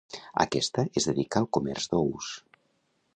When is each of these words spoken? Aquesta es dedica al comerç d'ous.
Aquesta 0.43 0.85
es 1.01 1.07
dedica 1.09 1.39
al 1.41 1.47
comerç 1.59 1.87
d'ous. 1.93 2.31